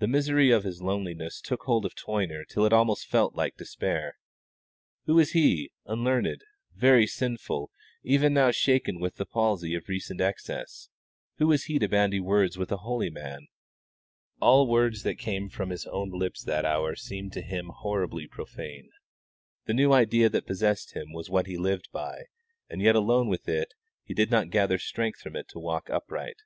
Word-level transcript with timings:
The 0.00 0.08
misery 0.08 0.50
of 0.50 0.64
his 0.64 0.82
loneliness 0.82 1.40
took 1.40 1.62
hold 1.62 1.84
of 1.86 1.94
Toyner 1.94 2.44
till 2.44 2.64
it 2.64 2.72
almost 2.72 3.06
felt 3.06 3.36
like 3.36 3.56
despair. 3.56 4.16
Who 5.06 5.14
was 5.14 5.34
he, 5.34 5.70
unlearned, 5.86 6.42
very 6.74 7.06
sinful, 7.06 7.70
even 8.02 8.34
now 8.34 8.50
shaken 8.50 8.98
with 8.98 9.18
the 9.18 9.24
palsy 9.24 9.76
of 9.76 9.88
recent 9.88 10.20
excess 10.20 10.88
who 11.38 11.46
was 11.46 11.66
he 11.66 11.78
to 11.78 11.86
bandy 11.86 12.18
words 12.18 12.58
with 12.58 12.72
a 12.72 12.78
holy 12.78 13.08
man? 13.08 13.46
All 14.40 14.66
words 14.66 15.04
that 15.04 15.14
came 15.20 15.48
from 15.48 15.70
his 15.70 15.86
own 15.86 16.10
lips 16.10 16.42
that 16.42 16.64
hour 16.64 16.96
seemed 16.96 17.32
to 17.34 17.40
him 17.40 17.68
horribly 17.68 18.26
profane. 18.26 18.90
The 19.66 19.74
new 19.74 19.92
idea 19.92 20.28
that 20.28 20.44
possessed 20.44 20.94
him 20.94 21.12
was 21.12 21.30
what 21.30 21.46
he 21.46 21.56
lived 21.56 21.88
by, 21.92 22.24
and 22.68 22.82
yet 22.82 22.96
alone 22.96 23.28
with 23.28 23.48
it 23.48 23.74
he 24.02 24.12
did 24.12 24.28
not 24.28 24.50
gather 24.50 24.78
strength 24.80 25.20
from 25.20 25.36
it 25.36 25.46
to 25.50 25.60
walk 25.60 25.88
upright. 25.88 26.38